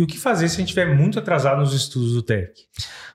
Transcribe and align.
E 0.00 0.02
o 0.02 0.06
que 0.06 0.18
fazer 0.18 0.48
se 0.48 0.54
a 0.54 0.58
gente 0.60 0.68
estiver 0.68 0.96
muito 0.96 1.18
atrasado 1.18 1.58
nos 1.58 1.74
estudos 1.74 2.14
do 2.14 2.22
TEC? 2.22 2.54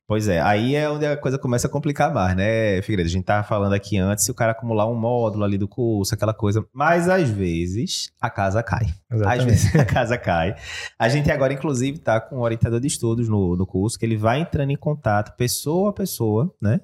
Pois 0.06 0.28
é, 0.28 0.40
aí 0.40 0.75
é 0.75 0.88
onde 0.88 1.04
a 1.04 1.17
coisa 1.17 1.35
começa 1.35 1.65
a 1.65 1.69
complicar 1.69 2.13
mais, 2.13 2.35
né, 2.35 2.79
Figueiredo? 2.83 3.09
A 3.09 3.11
gente 3.11 3.25
tava 3.25 3.43
falando 3.43 3.73
aqui 3.73 3.97
antes 3.97 4.23
se 4.23 4.29
o 4.29 4.35
cara 4.35 4.51
acumular 4.51 4.85
um 4.85 4.93
módulo 4.93 5.43
ali 5.43 5.58
do 5.58 5.67
curso, 5.67 6.13
aquela 6.13 6.32
coisa. 6.32 6.63
Mas 6.71 7.09
às 7.09 7.27
vezes 7.27 8.11
a 8.21 8.29
casa 8.29 8.61
cai. 8.61 8.86
Exatamente. 9.11 9.39
Às 9.39 9.45
vezes 9.45 9.73
a 9.82 9.84
casa 9.84 10.16
cai. 10.16 10.55
A 11.00 11.09
gente 11.09 11.32
agora, 11.32 11.54
inclusive, 11.54 11.98
tá 11.98 12.21
com 12.21 12.36
um 12.36 12.41
orientador 12.41 12.80
de 12.80 12.86
estudos 12.86 13.28
no, 13.28 13.56
no 13.56 13.66
curso, 13.66 13.98
que 13.98 14.06
ele 14.06 14.16
vai 14.16 14.42
entrando 14.42 14.70
em 14.70 14.78
contato 14.78 15.36
pessoa 15.36 15.90
a 15.90 15.94
pessoa, 15.94 16.54
né? 16.62 16.82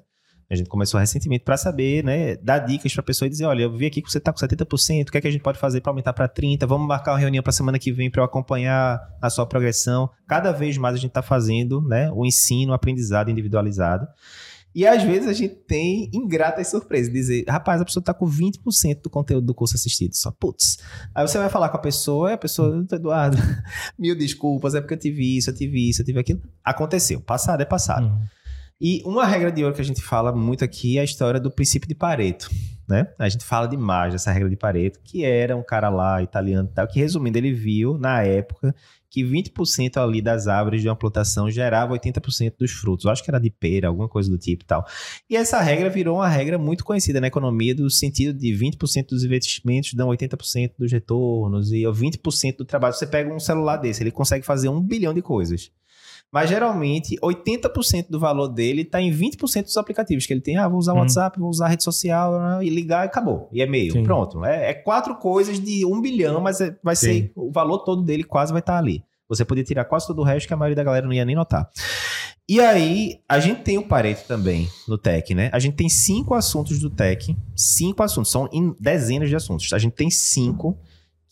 A 0.52 0.56
gente 0.56 0.68
começou 0.68 1.00
recentemente 1.00 1.44
para 1.44 1.56
saber, 1.56 2.04
né, 2.04 2.36
dar 2.36 2.58
dicas 2.58 2.92
para 2.92 3.00
a 3.00 3.04
pessoa 3.04 3.26
e 3.26 3.30
dizer, 3.30 3.46
olha, 3.46 3.62
eu 3.62 3.74
vi 3.74 3.86
aqui 3.86 4.02
que 4.02 4.12
você 4.12 4.18
está 4.18 4.30
com 4.30 4.38
70%, 4.38 5.08
o 5.08 5.10
que 5.10 5.16
é 5.16 5.20
que 5.22 5.26
a 5.26 5.30
gente 5.30 5.40
pode 5.40 5.58
fazer 5.58 5.80
para 5.80 5.90
aumentar 5.90 6.12
para 6.12 6.28
30? 6.28 6.66
Vamos 6.66 6.86
marcar 6.86 7.12
uma 7.12 7.18
reunião 7.18 7.42
para 7.42 7.52
semana 7.52 7.78
que 7.78 7.90
vem 7.90 8.10
para 8.10 8.20
eu 8.20 8.24
acompanhar 8.26 9.00
a 9.22 9.30
sua 9.30 9.46
progressão. 9.46 10.10
Cada 10.28 10.52
vez 10.52 10.76
mais 10.76 10.94
a 10.94 10.98
gente 10.98 11.08
está 11.08 11.22
fazendo, 11.22 11.80
né, 11.80 12.10
o 12.12 12.26
ensino, 12.26 12.72
o 12.72 12.74
aprendizado 12.74 13.30
individualizado. 13.30 14.06
E 14.74 14.86
às 14.86 15.02
vezes 15.02 15.26
a 15.26 15.32
gente 15.32 15.54
tem 15.54 16.10
ingratas 16.12 16.68
surpresas, 16.68 17.10
dizer, 17.10 17.44
rapaz, 17.48 17.80
a 17.80 17.84
pessoa 17.86 18.02
está 18.02 18.12
com 18.12 18.26
20% 18.26 19.02
do 19.02 19.08
conteúdo 19.08 19.46
do 19.46 19.54
curso 19.54 19.74
assistido, 19.74 20.14
só 20.14 20.30
putz. 20.30 20.78
Aí 21.14 21.26
você 21.26 21.38
vai 21.38 21.48
falar 21.48 21.70
com 21.70 21.78
a 21.78 21.80
pessoa, 21.80 22.30
e 22.30 22.34
a 22.34 22.38
pessoa, 22.38 22.84
Eduardo, 22.92 23.38
mil 23.98 24.14
desculpas, 24.14 24.74
é 24.74 24.82
porque 24.82 24.94
eu 24.94 24.98
tive 24.98 25.38
isso, 25.38 25.48
eu 25.48 25.54
tive 25.54 25.88
isso, 25.88 26.02
eu 26.02 26.06
tive 26.06 26.18
aquilo. 26.18 26.42
Aconteceu, 26.62 27.20
passado 27.20 27.62
é 27.62 27.64
passado. 27.64 28.06
Uhum. 28.06 28.22
E 28.84 29.00
uma 29.04 29.24
regra 29.24 29.52
de 29.52 29.62
ouro 29.62 29.76
que 29.76 29.80
a 29.80 29.84
gente 29.84 30.02
fala 30.02 30.32
muito 30.32 30.64
aqui 30.64 30.98
é 30.98 31.02
a 31.02 31.04
história 31.04 31.38
do 31.38 31.52
princípio 31.52 31.88
de 31.88 31.94
Pareto. 31.94 32.50
Né? 32.88 33.06
A 33.16 33.28
gente 33.28 33.44
fala 33.44 33.68
demais 33.68 34.12
dessa 34.12 34.32
regra 34.32 34.50
de 34.50 34.56
Pareto, 34.56 34.98
que 35.04 35.24
era 35.24 35.56
um 35.56 35.62
cara 35.62 35.88
lá, 35.88 36.20
italiano 36.20 36.68
e 36.68 36.74
tal, 36.74 36.88
que 36.88 36.98
resumindo, 36.98 37.38
ele 37.38 37.52
viu 37.52 37.96
na 37.96 38.24
época 38.24 38.74
que 39.08 39.22
20% 39.22 39.98
ali 39.98 40.20
das 40.20 40.48
árvores 40.48 40.82
de 40.82 40.88
uma 40.88 40.96
plantação 40.96 41.48
gerava 41.48 41.94
80% 41.94 42.54
dos 42.58 42.72
frutos. 42.72 43.04
Eu 43.04 43.12
acho 43.12 43.22
que 43.22 43.30
era 43.30 43.38
de 43.38 43.50
pera, 43.50 43.86
alguma 43.86 44.08
coisa 44.08 44.28
do 44.28 44.36
tipo 44.36 44.64
e 44.64 44.66
tal. 44.66 44.84
E 45.30 45.36
essa 45.36 45.60
regra 45.60 45.88
virou 45.88 46.16
uma 46.16 46.28
regra 46.28 46.58
muito 46.58 46.82
conhecida 46.82 47.20
na 47.20 47.28
economia, 47.28 47.76
do 47.76 47.88
sentido 47.88 48.36
de 48.36 48.48
20% 48.48 49.10
dos 49.10 49.22
investimentos 49.22 49.94
dão 49.94 50.08
80% 50.08 50.72
dos 50.76 50.90
retornos, 50.90 51.70
e 51.70 51.82
20% 51.82 52.56
do 52.56 52.64
trabalho. 52.64 52.94
Você 52.94 53.06
pega 53.06 53.32
um 53.32 53.38
celular 53.38 53.76
desse, 53.76 54.02
ele 54.02 54.10
consegue 54.10 54.44
fazer 54.44 54.68
um 54.68 54.80
bilhão 54.80 55.14
de 55.14 55.22
coisas. 55.22 55.70
Mas 56.32 56.48
geralmente, 56.48 57.16
80% 57.22 58.06
do 58.08 58.18
valor 58.18 58.48
dele 58.48 58.82
está 58.82 59.00
em 59.02 59.12
20% 59.12 59.64
dos 59.64 59.76
aplicativos 59.76 60.24
que 60.26 60.32
ele 60.32 60.40
tem. 60.40 60.56
Ah, 60.56 60.66
vou 60.66 60.78
usar 60.78 60.92
o 60.92 60.94
Uhum. 60.94 61.02
WhatsApp, 61.02 61.38
vou 61.38 61.50
usar 61.50 61.66
a 61.66 61.68
rede 61.68 61.84
social 61.84 62.34
ah, 62.34 62.64
e 62.64 62.70
ligar 62.70 63.04
e 63.04 63.06
acabou. 63.06 63.48
E 63.52 63.60
e-mail. 63.60 63.92
Sim. 63.92 64.02
Pronto. 64.02 64.42
É, 64.44 64.70
é 64.70 64.74
quatro 64.74 65.14
coisas 65.16 65.60
de 65.60 65.84
um 65.84 66.00
bilhão, 66.00 66.40
mas 66.40 66.60
é- 66.62 66.74
vai 66.82 66.96
Sim. 66.96 67.06
ser. 67.06 67.32
O 67.36 67.52
valor 67.52 67.80
todo 67.80 68.02
dele 68.02 68.24
quase 68.24 68.50
vai 68.50 68.60
estar 68.60 68.78
ali. 68.78 69.04
Você 69.28 69.44
podia 69.44 69.62
tirar 69.62 69.84
quase 69.84 70.06
todo 70.06 70.20
o 70.20 70.24
resto 70.24 70.46
que 70.46 70.54
a 70.54 70.56
maioria 70.56 70.76
da 70.76 70.84
galera 70.84 71.04
não 71.06 71.12
ia 71.12 71.24
nem 71.24 71.36
notar. 71.36 71.68
E 72.48 72.60
aí, 72.60 73.20
a 73.28 73.38
gente 73.38 73.62
tem 73.62 73.78
o 73.78 73.86
Pareto 73.86 74.26
também 74.26 74.68
no 74.88 74.98
Tech, 74.98 75.34
né? 75.34 75.48
A 75.52 75.58
gente 75.58 75.74
tem 75.76 75.88
cinco 75.88 76.34
assuntos 76.34 76.78
do 76.80 76.90
Tech. 76.90 77.36
Cinco 77.54 78.02
assuntos. 78.02 78.30
São 78.32 78.48
em 78.52 78.74
dezenas 78.80 79.28
de 79.28 79.36
assuntos. 79.36 79.72
A 79.72 79.78
gente 79.78 79.92
tem 79.92 80.10
cinco 80.10 80.76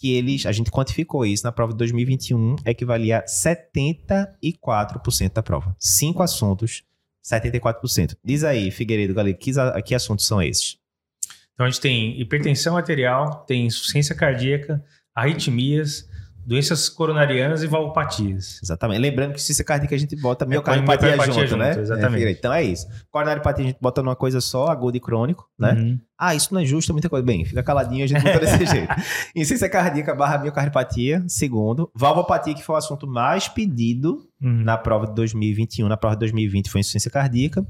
que 0.01 0.15
eles, 0.15 0.47
a 0.47 0.53
gente 0.53 0.70
quantificou 0.70 1.27
isso 1.27 1.45
na 1.45 1.53
prova 1.53 1.73
de 1.73 1.79
2021, 1.79 2.56
equivalia 2.65 3.19
a 3.19 3.25
74% 3.27 5.33
da 5.34 5.43
prova. 5.43 5.77
Cinco 5.79 6.23
assuntos, 6.23 6.83
74%. 7.23 8.17
Diz 8.25 8.43
aí, 8.43 8.71
Figueiredo, 8.71 9.12
Galego, 9.12 9.39
que, 9.39 9.53
que 9.84 9.95
assuntos 9.95 10.27
são 10.27 10.43
esses? 10.43 10.78
Então 11.53 11.67
a 11.67 11.71
gente 11.71 11.83
tem 11.83 12.19
hipertensão 12.19 12.78
arterial, 12.78 13.45
tem 13.45 13.67
insuficiência 13.67 14.15
cardíaca, 14.15 14.83
arritmias, 15.15 16.09
doenças 16.51 16.89
coronarianas 16.89 17.62
e 17.62 17.69
valvopatias. 17.69 18.59
Exatamente. 18.61 18.98
Lembrando 18.98 19.34
que 19.34 19.41
se 19.41 19.62
cardíaca 19.62 19.95
a 19.95 19.98
gente 19.98 20.17
bota 20.17 20.45
põe 20.45 20.51
miocardiopatia 20.51 21.11
miocardiopatias 21.11 21.48
junto, 21.48 21.56
né? 21.56 21.69
junto, 21.75 21.81
exatamente. 21.83 22.25
É, 22.25 22.31
então 22.33 22.53
é 22.53 22.65
isso. 22.65 22.89
Coronariopatia 23.09 23.65
a 23.65 23.69
gente 23.69 23.79
bota 23.81 24.03
numa 24.03 24.17
coisa 24.17 24.41
só, 24.41 24.67
agudo 24.67 24.97
e 24.97 25.01
crônico, 25.01 25.48
né? 25.56 25.75
Uhum. 25.75 26.01
Ah, 26.19 26.34
isso 26.34 26.53
não 26.53 26.60
é 26.60 26.65
justo, 26.65 26.91
é 26.91 26.93
muita 26.93 27.09
coisa. 27.09 27.25
Bem, 27.25 27.44
fica 27.44 27.62
caladinho, 27.62 28.03
a 28.03 28.06
gente 28.09 28.21
botou 28.21 28.41
desse 28.41 28.66
jeito. 28.66 28.93
Insuficiência 29.37 29.69
cardíaca 29.69 30.12
barra 30.12 30.39
miocardiopatia, 30.39 31.22
segundo. 31.28 31.89
Valvopatia, 31.94 32.53
que 32.53 32.65
foi 32.65 32.75
o 32.75 32.78
assunto 32.78 33.06
mais 33.06 33.47
pedido 33.47 34.27
Uhum. 34.43 34.65
na 34.65 34.78
prova 34.78 35.06
de 35.06 35.15
2021, 35.15 35.87
na 35.87 35.99
prova 35.99 36.16
de 36.16 36.21
2020 36.21 36.71
foi 36.71 36.81
insuficiência 36.81 37.10
cardíaca. 37.10 37.65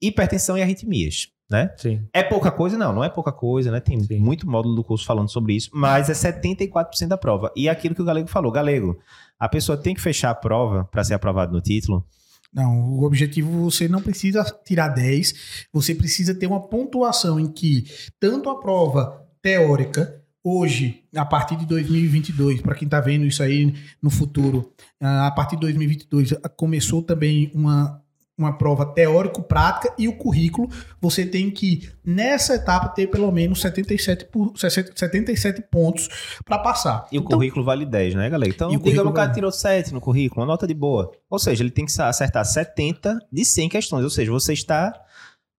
Hipertensão 0.00 0.56
e 0.56 0.62
arritmias, 0.62 1.28
né? 1.54 1.70
Sim. 1.76 2.02
É 2.12 2.22
pouca 2.22 2.50
coisa? 2.50 2.76
Não, 2.76 2.92
não 2.92 3.04
é 3.04 3.08
pouca 3.08 3.30
coisa, 3.30 3.70
né? 3.70 3.78
Tem 3.78 4.00
Sim. 4.00 4.18
muito 4.18 4.48
módulo 4.48 4.74
do 4.74 4.82
curso 4.82 5.06
falando 5.06 5.30
sobre 5.30 5.54
isso, 5.54 5.70
mas 5.72 6.10
é 6.10 6.12
74% 6.12 7.06
da 7.06 7.16
prova. 7.16 7.52
E 7.54 7.68
é 7.68 7.70
aquilo 7.70 7.94
que 7.94 8.02
o 8.02 8.04
Galego 8.04 8.28
falou, 8.28 8.50
Galego, 8.50 8.98
a 9.38 9.48
pessoa 9.48 9.78
tem 9.78 9.94
que 9.94 10.00
fechar 10.00 10.30
a 10.30 10.34
prova 10.34 10.84
para 10.84 11.04
ser 11.04 11.14
aprovado 11.14 11.52
no 11.52 11.60
título. 11.60 12.04
Não, 12.52 12.98
o 12.98 13.04
objetivo 13.04 13.70
você 13.70 13.86
não 13.86 14.02
precisa 14.02 14.44
tirar 14.64 14.88
10, 14.88 15.66
você 15.72 15.94
precisa 15.94 16.34
ter 16.34 16.46
uma 16.46 16.60
pontuação 16.68 17.38
em 17.38 17.46
que 17.46 17.84
tanto 18.18 18.50
a 18.50 18.60
prova 18.60 19.24
teórica, 19.40 20.20
hoje, 20.42 21.02
a 21.16 21.24
partir 21.24 21.56
de 21.56 21.66
2022, 21.66 22.60
para 22.60 22.74
quem 22.74 22.86
está 22.86 23.00
vendo 23.00 23.24
isso 23.24 23.42
aí 23.42 23.74
no 24.02 24.10
futuro, 24.10 24.72
ah, 25.00 25.26
a 25.26 25.30
partir 25.30 25.56
de 25.56 25.62
2022 25.62 26.34
ah, 26.34 26.48
começou 26.48 27.02
também 27.02 27.50
uma, 27.54 28.03
uma 28.36 28.58
prova 28.58 28.84
teórico-prática 28.84 29.94
e 29.96 30.08
o 30.08 30.16
currículo, 30.16 30.68
você 31.00 31.24
tem 31.24 31.50
que, 31.50 31.88
nessa 32.04 32.54
etapa, 32.56 32.88
ter 32.88 33.06
pelo 33.06 33.30
menos 33.30 33.60
77, 33.60 34.24
por, 34.24 34.52
77 34.56 35.62
pontos 35.70 36.08
para 36.44 36.58
passar. 36.58 37.06
E 37.12 37.18
o 37.18 37.20
Então, 37.20 37.38
currículo 37.38 37.64
vale 37.64 37.86
10, 37.86 38.14
né, 38.16 38.28
Galego? 38.28 38.52
Então, 38.52 38.72
E 38.72 38.76
o 38.76 38.80
digamos 38.80 39.02
que 39.04 39.08
o 39.08 39.12
cara 39.12 39.26
vale- 39.28 39.34
tirou 39.34 39.52
7 39.52 39.92
no 39.94 40.00
currículo, 40.00 40.40
uma 40.40 40.46
nota 40.46 40.66
de 40.66 40.74
boa. 40.74 41.12
Ou 41.30 41.38
seja, 41.38 41.62
ele 41.62 41.70
tem 41.70 41.86
que 41.86 42.00
acertar 42.02 42.44
70 42.44 43.18
de 43.30 43.44
100 43.44 43.68
questões. 43.68 44.02
Ou 44.04 44.10
seja, 44.10 44.32
você 44.32 44.52
está 44.52 44.92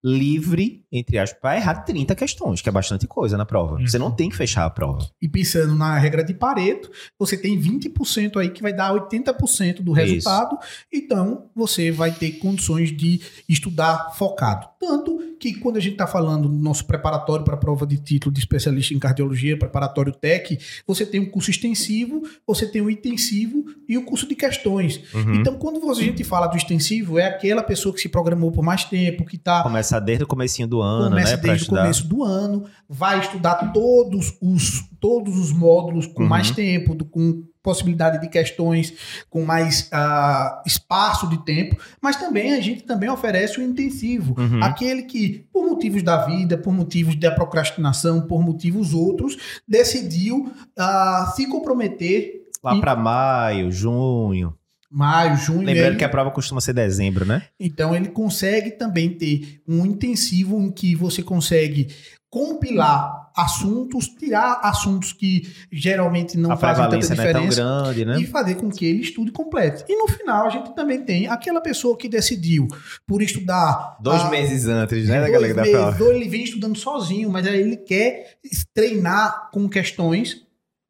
livre, 0.05 0.85
entre 0.91 1.17
aspas, 1.17 1.39
para 1.41 1.57
errar 1.57 1.81
30 1.81 2.13
questões, 2.13 2.61
que 2.61 2.69
é 2.69 2.71
bastante 2.71 3.07
coisa 3.07 3.35
na 3.35 3.45
prova. 3.45 3.81
Você 3.81 3.97
não 3.97 4.11
tem 4.11 4.29
que 4.29 4.35
fechar 4.35 4.63
a 4.63 4.69
prova. 4.69 5.09
E 5.19 5.27
pensando 5.27 5.73
na 5.73 5.97
regra 5.97 6.23
de 6.23 6.31
Pareto, 6.31 6.91
você 7.17 7.35
tem 7.35 7.59
20% 7.59 8.37
aí 8.37 8.49
que 8.49 8.61
vai 8.61 8.71
dar 8.71 8.93
80% 8.93 9.81
do 9.81 9.93
Isso. 9.93 10.01
resultado. 10.01 10.59
Então, 10.93 11.49
você 11.55 11.91
vai 11.91 12.11
ter 12.11 12.33
condições 12.33 12.95
de 12.95 13.19
estudar 13.49 14.11
focado. 14.15 14.67
Tanto 14.85 15.17
que 15.39 15.55
quando 15.55 15.77
a 15.77 15.79
gente 15.79 15.93
está 15.93 16.05
falando 16.05 16.47
do 16.47 16.55
nosso 16.57 16.85
preparatório 16.85 17.43
para 17.43 17.55
a 17.55 17.57
prova 17.57 17.87
de 17.87 17.97
título 17.97 18.31
de 18.33 18.39
especialista 18.39 18.93
em 18.93 18.99
cardiologia, 18.99 19.57
preparatório 19.57 20.13
TEC, 20.13 20.59
você 20.85 21.05
tem 21.05 21.19
um 21.19 21.25
curso 21.25 21.49
extensivo, 21.49 22.21
você 22.45 22.67
tem 22.67 22.81
o 22.81 22.89
intensivo 22.89 23.65
e 23.89 23.97
o 23.97 24.05
curso 24.05 24.27
de 24.27 24.35
questões. 24.35 25.01
Uhum. 25.13 25.35
Então, 25.35 25.55
quando 25.55 25.89
a 25.89 25.93
gente 25.95 26.23
fala 26.23 26.45
do 26.47 26.55
extensivo, 26.55 27.17
é 27.17 27.25
aquela 27.25 27.63
pessoa 27.63 27.93
que 27.95 27.99
se 28.01 28.09
programou 28.09 28.51
por 28.51 28.63
mais 28.63 28.83
tempo, 28.85 29.25
que 29.25 29.35
está 29.37 29.63
Começar 29.63 29.99
desde 29.99 30.23
o 30.23 30.27
comecinho 30.27 30.67
do 30.67 30.81
ano, 30.81 31.09
começa 31.09 31.31
né? 31.31 31.37
Pra 31.37 31.49
desde 31.51 31.65
o 31.65 31.69
começo 31.69 32.07
do 32.07 32.23
ano, 32.23 32.65
vai 32.87 33.19
estudar 33.19 33.71
todos 33.73 34.33
os, 34.39 34.83
todos 34.99 35.37
os 35.39 35.51
módulos 35.51 36.05
com 36.05 36.23
Uhum. 36.23 36.29
mais 36.29 36.51
tempo, 36.51 36.93
do- 36.93 37.05
com 37.05 37.43
possibilidade 37.65 38.21
de 38.21 38.29
questões, 38.29 38.93
com 39.29 39.43
mais 39.43 39.89
ah, 39.91 40.61
espaço 40.65 41.27
de 41.27 41.43
tempo, 41.43 41.75
mas 41.99 42.15
também 42.15 42.53
a 42.53 42.61
gente 42.61 42.83
também 42.83 43.09
oferece 43.09 43.59
o 43.59 43.63
intensivo, 43.63 44.35
Uhum. 44.39 44.63
aquele 44.63 45.01
que, 45.03 45.47
por 45.51 45.65
motivos 45.65 46.03
da 46.03 46.25
vida, 46.25 46.57
por 46.57 46.71
motivos 46.71 47.15
da 47.15 47.31
procrastinação, 47.31 48.21
por 48.21 48.41
motivos 48.43 48.93
outros, 48.93 49.35
decidiu 49.67 50.51
ah, 50.77 51.33
se 51.35 51.47
comprometer 51.47 52.43
Lá 52.63 52.75
E- 52.75 52.79
para 52.81 52.95
maio, 52.95 53.71
junho. 53.71 54.55
maio, 54.89 55.35
junho, 55.37 55.59
Lembrando 55.61 55.87
ele- 55.89 55.95
que 55.97 56.03
a 56.03 56.09
prova 56.09 56.31
costuma 56.31 56.59
ser 56.61 56.73
dezembro, 56.73 57.23
né? 57.25 57.43
Então 57.59 57.93
ele 57.95 58.07
consegue 58.07 58.71
também 58.71 59.09
ter 59.11 59.61
um 59.67 59.85
intensivo 59.85 60.59
em 60.59 60.71
que 60.71 60.95
você 60.95 61.21
consegue 61.21 61.89
compilar 62.29 63.24
assuntos, 63.35 64.07
tirar 64.07 64.59
assuntos 64.63 65.11
que 65.11 65.47
geralmente 65.71 66.37
não 66.37 66.51
a 66.51 66.57
fazem 66.57 66.89
tanta 66.89 66.97
prevalência 66.97 67.15
não 67.15 67.23
é 67.23 67.27
diferença 67.27 67.61
grande, 67.61 68.05
né? 68.05 68.19
e 68.19 68.25
fazer 68.25 68.55
com 68.55 68.69
que 68.69 68.85
ele 68.85 69.01
estude 69.01 69.31
completo. 69.31 69.83
E 69.87 69.97
no 69.97 70.07
final 70.07 70.47
a 70.47 70.49
gente 70.49 70.73
também 70.73 71.03
tem 71.03 71.27
aquela 71.27 71.61
pessoa 71.61 71.97
que 71.97 72.07
decidiu 72.07 72.67
por 73.05 73.21
estudar 73.21 73.97
Dois 73.99 74.21
ah, 74.21 74.29
meses 74.29 74.67
antes, 74.67 75.07
né, 75.07 75.19
dois 75.19 75.31
galera 75.31 75.53
da 75.53 75.61
meses, 75.63 76.01
ou 76.01 76.13
ele 76.13 76.29
vem 76.29 76.43
estudando 76.43 76.77
sozinho, 76.77 77.29
mas 77.29 77.45
aí 77.45 77.59
ele 77.59 77.77
quer 77.77 78.37
treinar 78.73 79.49
com 79.51 79.67
questões, 79.67 80.45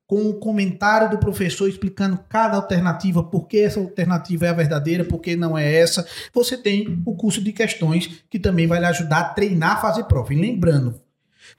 com 0.07 0.29
o 0.29 0.35
comentário 0.35 1.09
do 1.09 1.17
professor 1.17 1.67
explicando 1.67 2.19
cada 2.29 2.57
alternativa, 2.57 3.23
por 3.23 3.47
que 3.47 3.59
essa 3.59 3.79
alternativa 3.79 4.45
é 4.45 4.49
a 4.49 4.53
verdadeira, 4.53 5.03
por 5.03 5.19
que 5.19 5.35
não 5.35 5.57
é 5.57 5.73
essa. 5.79 6.07
Você 6.33 6.57
tem 6.57 7.01
o 7.05 7.15
curso 7.15 7.41
de 7.41 7.51
questões 7.51 8.23
que 8.29 8.37
também 8.37 8.67
vai 8.67 8.79
lhe 8.79 8.85
ajudar 8.85 9.19
a 9.19 9.29
treinar 9.29 9.77
a 9.77 9.81
fazer 9.81 10.03
prova. 10.03 10.33
E 10.33 10.39
lembrando, 10.39 11.01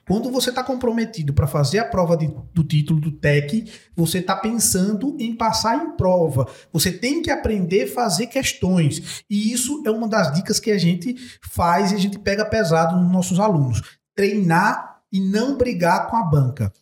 quando 0.07 0.31
você 0.31 0.49
está 0.49 0.63
comprometido 0.63 1.33
para 1.33 1.47
fazer 1.47 1.79
a 1.79 1.85
prova 1.85 2.15
de- 2.15 2.33
do 2.53 2.63
título 2.63 2.99
do 2.99 3.11
TEC, 3.11 3.71
você 3.95 4.19
está 4.19 4.35
pensando 4.35 5.15
em 5.19 5.35
passar 5.35 5.83
em 5.83 5.95
prova. 5.97 6.47
Você 6.71 6.91
tem 6.91 7.21
que 7.21 7.31
aprender 7.31 7.83
a 7.83 7.93
fazer 7.93 8.27
questões. 8.27 9.23
E 9.29 9.51
isso 9.51 9.83
é 9.85 9.91
uma 9.91 10.07
das 10.07 10.33
dicas 10.33 10.59
que 10.59 10.71
a 10.71 10.77
gente 10.77 11.15
faz 11.41 11.91
e 11.91 11.95
a 11.95 11.99
gente 11.99 12.19
pega 12.19 12.45
pesado 12.45 12.95
nos 12.95 13.11
nossos 13.11 13.39
alunos. 13.39 13.81
Treinar 14.15 14.97
e 15.11 15.21
não 15.21 15.57
brigar 15.57 16.09
com 16.09 16.17
a 16.17 16.23
banca. 16.23 16.73